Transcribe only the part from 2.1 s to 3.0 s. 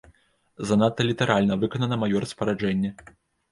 распараджэнне.